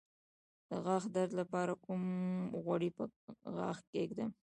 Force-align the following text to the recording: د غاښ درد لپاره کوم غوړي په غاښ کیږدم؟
د 0.69 0.71
غاښ 0.85 1.03
درد 1.15 1.31
لپاره 1.41 1.73
کوم 1.85 2.01
غوړي 2.63 2.89
په 2.97 3.03
غاښ 3.57 3.77
کیږدم؟ 3.93 4.29